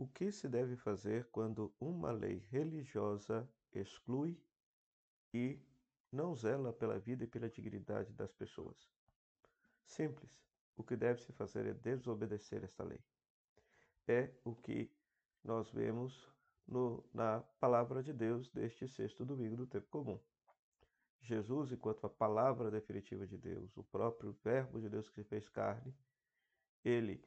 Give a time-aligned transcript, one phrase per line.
[0.00, 4.40] o que se deve fazer quando uma lei religiosa exclui
[5.34, 5.60] e
[6.10, 8.90] não zela pela vida e pela dignidade das pessoas?
[9.84, 10.42] Simples.
[10.74, 13.04] O que deve se fazer é desobedecer esta lei.
[14.08, 14.90] É o que
[15.44, 16.26] nós vemos
[16.66, 20.18] no, na palavra de Deus deste sexto domingo do tempo comum.
[21.20, 25.94] Jesus, enquanto a palavra definitiva de Deus, o próprio Verbo de Deus que fez carne,
[26.82, 27.22] ele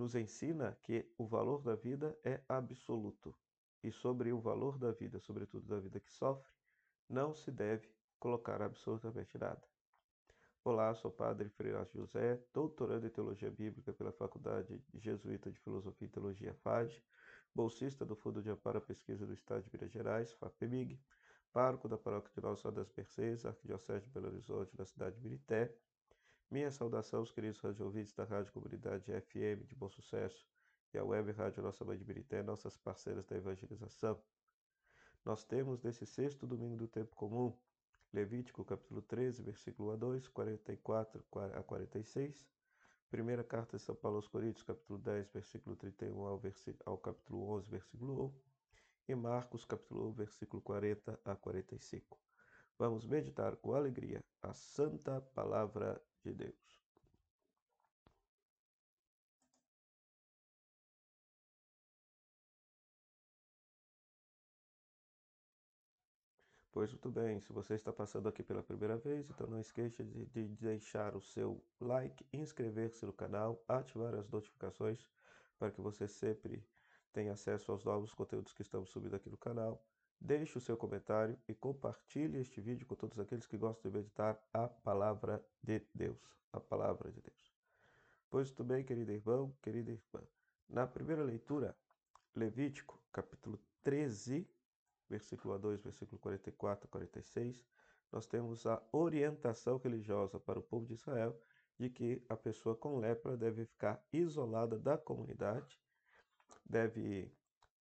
[0.00, 3.36] nos ensina que o valor da vida é absoluto.
[3.82, 6.50] E sobre o valor da vida, sobretudo da vida que sofre,
[7.06, 7.86] não se deve
[8.18, 9.62] colocar absolutamente nada.
[10.64, 16.06] Olá, sou o Padre Freire José, doutorando em Teologia Bíblica pela Faculdade Jesuíta de Filosofia
[16.06, 17.02] e Teologia FAD,
[17.54, 20.98] bolsista do Fundo de Amparo à Pesquisa do Estado de Minas Gerais, FAPEMIG,
[21.52, 25.76] pároco da Paróquia de Nossa das Mercês, Arquidiocese de Belo Horizonte, na cidade de Milité.
[26.50, 30.44] Minha saudação aos queridos radiovintes da Rádio Comunidade FM de Bom Sucesso
[30.92, 34.20] e a Web Rádio Nossa Mãe de Milité, nossas parceiras da evangelização.
[35.24, 37.56] Nós temos nesse sexto domingo do tempo comum
[38.12, 42.44] Levítico capítulo 13, versículo 1 a 2, 44 a 46.
[43.08, 46.42] Primeira carta de São Paulo aos Coríntios, capítulo 10, versículo 31 ao,
[46.84, 48.34] ao capítulo 11, versículo 1.
[49.10, 52.18] E Marcos, capítulo 1, versículo 40 a 45.
[52.80, 56.80] Vamos meditar com alegria a santa palavra de Deus.
[66.72, 70.24] Pois muito bem, se você está passando aqui pela primeira vez, então não esqueça de,
[70.24, 75.06] de deixar o seu like, inscrever-se no canal, ativar as notificações
[75.58, 76.66] para que você sempre
[77.12, 79.84] tenha acesso aos novos conteúdos que estamos subindo aqui no canal.
[80.20, 84.38] Deixe o seu comentário e compartilhe este vídeo com todos aqueles que gostam de meditar
[84.52, 86.20] a palavra de Deus.
[86.52, 87.54] A palavra de Deus.
[88.28, 90.22] Pois muito bem, querido irmão, querida irmã.
[90.68, 91.74] Na primeira leitura,
[92.34, 94.46] Levítico, capítulo 13,
[95.08, 97.66] versículo 2, versículo 44 a 46,
[98.12, 101.36] nós temos a orientação religiosa para o povo de Israel
[101.78, 105.80] de que a pessoa com lepra deve ficar isolada da comunidade,
[106.64, 107.32] deve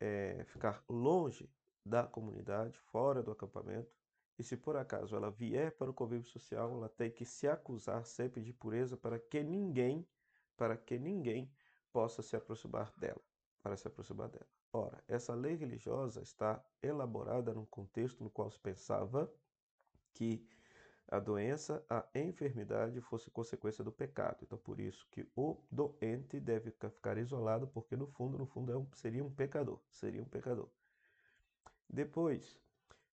[0.00, 1.48] é, ficar longe
[1.84, 3.90] da comunidade, fora do acampamento,
[4.38, 8.04] e se por acaso ela vier para o convívio social, ela tem que se acusar
[8.06, 10.06] sempre de pureza para que ninguém,
[10.56, 11.50] para que ninguém
[11.92, 13.20] possa se aproximar dela,
[13.62, 14.48] para se aproximar dela.
[14.72, 19.30] Ora, essa lei religiosa está elaborada num contexto no qual se pensava
[20.14, 20.48] que
[21.08, 24.38] a doença, a enfermidade fosse consequência do pecado.
[24.42, 28.76] Então, por isso que o doente deve ficar isolado, porque no fundo, no fundo, é
[28.78, 30.70] um, seria um pecador, seria um pecador.
[31.92, 32.58] Depois,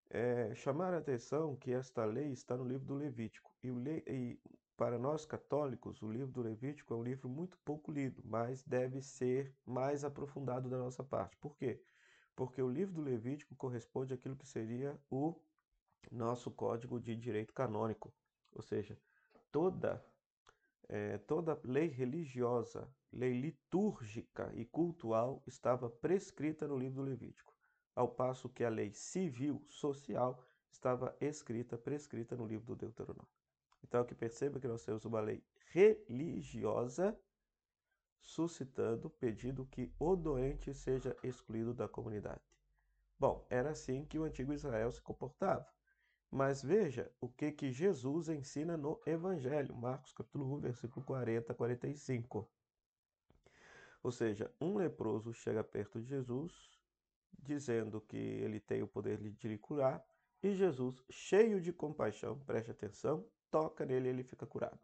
[0.09, 3.53] é, chamar a atenção que esta lei está no livro do Levítico.
[3.61, 3.69] E,
[4.07, 4.39] e
[4.77, 9.01] para nós católicos, o livro do Levítico é um livro muito pouco lido, mas deve
[9.01, 11.35] ser mais aprofundado da nossa parte.
[11.37, 11.83] Por quê?
[12.35, 15.35] Porque o livro do Levítico corresponde àquilo que seria o
[16.09, 18.13] nosso código de direito canônico,
[18.53, 18.97] ou seja,
[19.51, 20.01] toda
[20.87, 27.53] é, toda lei religiosa, lei litúrgica e cultual estava prescrita no livro do Levítico,
[27.95, 33.27] ao passo que a lei civil, social, estava escrita, prescrita no livro do Deuteronômio.
[33.83, 37.17] Então, que perceba que nós temos uma lei religiosa
[38.21, 42.41] suscitando, pedindo que o doente seja excluído da comunidade.
[43.17, 45.67] Bom, era assim que o antigo Israel se comportava.
[46.31, 51.55] Mas veja o que, que Jesus ensina no Evangelho, Marcos capítulo 1, versículo 40 a
[51.55, 52.47] 45.
[54.03, 56.78] Ou seja, um leproso chega perto de Jesus,
[57.37, 60.03] dizendo que ele tem o poder de lhe curar,
[60.41, 64.79] e Jesus, cheio de compaixão, preste atenção, toca nele e ele fica curado.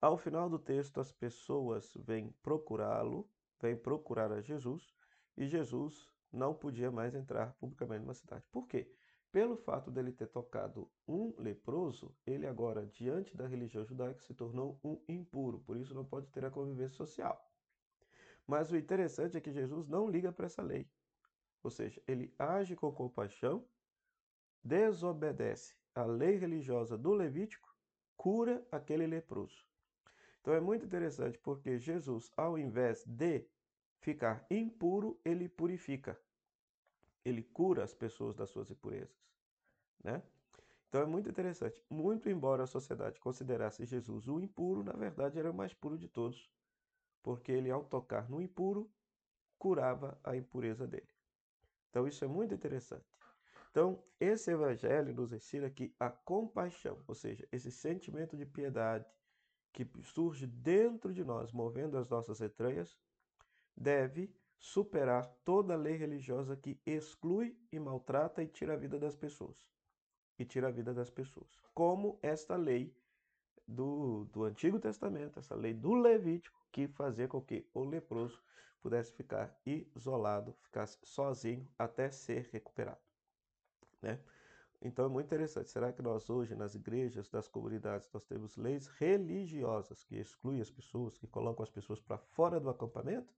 [0.00, 3.28] Ao final do texto, as pessoas vêm procurá-lo,
[3.60, 4.92] vêm procurar a Jesus,
[5.36, 8.44] e Jesus não podia mais entrar publicamente numa cidade.
[8.50, 8.90] Por quê?
[9.30, 14.78] Pelo fato dele ter tocado um leproso, ele agora, diante da religião judaica, se tornou
[14.84, 17.50] um impuro, por isso não pode ter a convivência social.
[18.46, 20.86] Mas o interessante é que Jesus não liga para essa lei.
[21.62, 23.64] Ou seja, ele age com compaixão,
[24.62, 27.72] desobedece a lei religiosa do Levítico
[28.16, 29.64] cura aquele leproso.
[30.40, 33.46] Então é muito interessante porque Jesus, ao invés de
[34.00, 36.20] ficar impuro, ele purifica.
[37.24, 39.24] Ele cura as pessoas das suas impurezas,
[40.02, 40.22] né?
[40.88, 41.82] Então é muito interessante.
[41.88, 46.08] Muito embora a sociedade considerasse Jesus o impuro, na verdade era o mais puro de
[46.08, 46.50] todos,
[47.22, 48.90] porque ele ao tocar no impuro
[49.56, 51.11] curava a impureza dele.
[51.92, 53.04] Então isso é muito interessante.
[53.70, 59.06] Então, esse evangelho nos ensina que a compaixão, ou seja, esse sentimento de piedade
[59.72, 62.98] que surge dentro de nós, movendo as nossas entranhas,
[63.76, 69.70] deve superar toda lei religiosa que exclui e maltrata e tira a vida das pessoas.
[70.38, 71.58] E tira a vida das pessoas.
[71.74, 72.94] Como esta lei
[73.72, 78.40] do, do Antigo Testamento, essa lei do Levítico, que fazia com que o leproso
[78.80, 83.00] pudesse ficar isolado, ficasse sozinho até ser recuperado.
[84.00, 84.18] Né?
[84.80, 85.70] Então é muito interessante.
[85.70, 90.70] Será que nós hoje, nas igrejas, das comunidades, nós temos leis religiosas que excluem as
[90.70, 93.32] pessoas, que colocam as pessoas para fora do acampamento?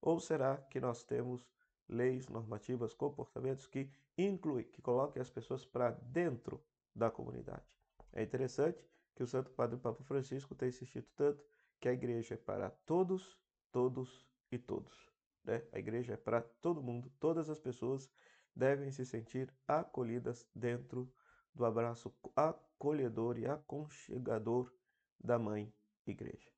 [0.00, 1.46] Ou será que nós temos
[1.88, 6.62] leis, normativas, comportamentos que incluem, que coloquem as pessoas para dentro
[6.94, 7.64] da comunidade?
[8.12, 8.82] É interessante
[9.16, 11.42] que o Santo Padre Papa Francisco tem insistido tanto
[11.80, 13.40] que a igreja é para todos,
[13.72, 15.10] todos e todos.
[15.42, 15.66] Né?
[15.72, 18.10] A igreja é para todo mundo, todas as pessoas
[18.54, 21.10] devem se sentir acolhidas dentro
[21.54, 24.70] do abraço acolhedor e aconchegador
[25.18, 25.72] da Mãe
[26.06, 26.50] Igreja.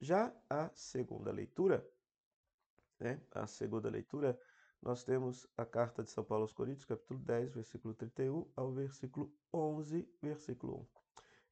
[0.00, 1.88] Já a segunda leitura,
[2.98, 3.22] né?
[3.30, 4.38] a segunda leitura,
[4.82, 9.32] nós temos a carta de São Paulo aos Coríntios, capítulo 10, versículo 31 ao versículo
[9.52, 11.03] 11, versículo 1.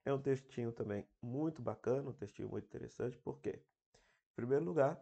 [0.05, 5.01] É um textinho também muito bacana, um textinho muito interessante, porque, em primeiro lugar,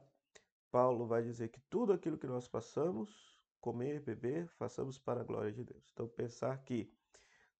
[0.70, 5.52] Paulo vai dizer que tudo aquilo que nós passamos comer, beber, façamos para a glória
[5.52, 5.90] de Deus.
[5.92, 6.92] Então, pensar que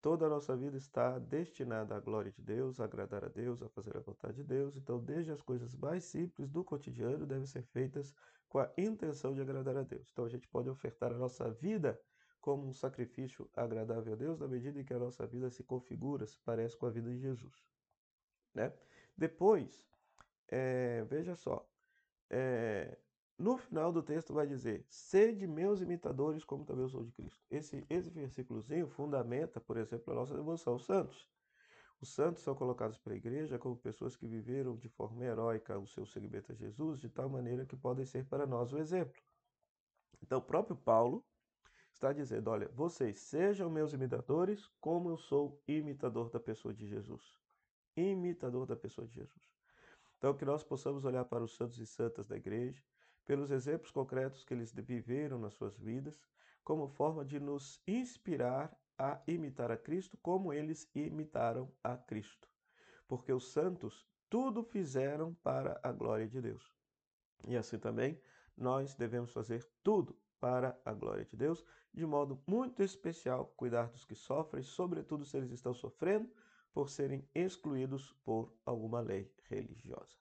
[0.01, 3.69] toda a nossa vida está destinada à glória de Deus, a agradar a Deus, a
[3.69, 4.75] fazer a vontade de Deus.
[4.75, 8.13] Então, desde as coisas mais simples do cotidiano devem ser feitas
[8.49, 10.09] com a intenção de agradar a Deus.
[10.11, 11.99] Então, a gente pode ofertar a nossa vida
[12.41, 16.25] como um sacrifício agradável a Deus na medida em que a nossa vida se configura,
[16.25, 17.63] se parece com a vida de Jesus.
[18.53, 18.73] Né?
[19.15, 19.87] Depois,
[20.47, 21.65] é, veja só,
[22.29, 22.97] é,
[23.37, 27.43] no final do texto vai dizer: Sede meus imitadores, como também eu sou de Cristo.
[27.49, 31.29] Esse, esse versículozinho fundamenta, por exemplo, a nossa devoção aos santos.
[32.01, 35.85] Os santos são colocados para a igreja como pessoas que viveram de forma heróica o
[35.85, 39.21] seu seguimento a Jesus, de tal maneira que podem ser para nós o exemplo.
[40.21, 41.23] Então, o próprio Paulo
[42.01, 47.39] está dizendo: Olha, vocês sejam meus imitadores, como eu sou imitador da pessoa de Jesus.
[47.95, 49.53] Imitador da pessoa de Jesus.
[50.17, 52.81] Então, que nós possamos olhar para os santos e santas da igreja
[53.23, 56.19] pelos exemplos concretos que eles viveram nas suas vidas,
[56.63, 62.49] como forma de nos inspirar a imitar a Cristo como eles imitaram a Cristo.
[63.07, 66.75] Porque os santos tudo fizeram para a glória de Deus.
[67.47, 68.19] E assim também
[68.57, 74.03] nós devemos fazer tudo para a glória de Deus, de modo muito especial cuidar dos
[74.03, 76.29] que sofrem, sobretudo se eles estão sofrendo
[76.73, 80.17] por serem excluídos por alguma lei religiosa.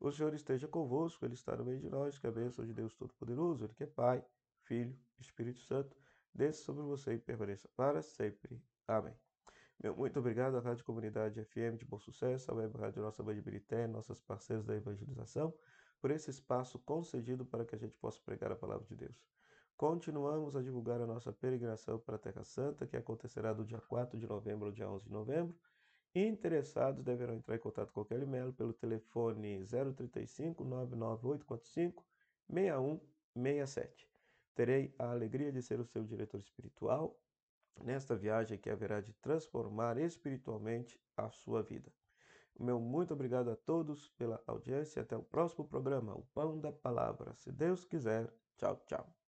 [0.00, 2.94] O Senhor esteja convosco, Ele está no meio de nós, que a bênção de Deus
[2.94, 4.24] Todo-Poderoso, Ele que é Pai,
[4.62, 5.96] Filho Espírito Santo,
[6.34, 8.60] desça sobre você e permaneça para sempre.
[8.86, 9.14] Amém.
[9.82, 13.42] Meu muito obrigado à Rádio Comunidade FM de Bom Sucesso, à Web Rádio Nossa de
[13.42, 15.52] Birité, nossos parceiros da evangelização,
[16.00, 19.26] por esse espaço concedido para que a gente possa pregar a palavra de Deus.
[19.76, 24.18] Continuamos a divulgar a nossa peregrinação para a Terra Santa, que acontecerá do dia 4
[24.18, 25.54] de novembro ao dia 11 de novembro.
[26.14, 32.04] Interessados deverão entrar em contato com o Kelly Mello pelo telefone 035 99845
[32.48, 34.08] 6167.
[34.54, 37.20] Terei a alegria de ser o seu diretor espiritual
[37.84, 41.92] nesta viagem que haverá de transformar espiritualmente a sua vida.
[42.58, 45.02] Meu muito obrigado a todos pela audiência.
[45.02, 47.34] Até o próximo programa, O Pão da Palavra.
[47.34, 48.32] Se Deus quiser.
[48.56, 49.25] Tchau, tchau.